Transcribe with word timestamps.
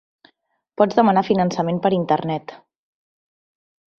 Pots 0.81 0.97
demanar 0.99 1.23
finançament 1.27 1.77
per 1.85 1.93
Internet. 1.99 2.57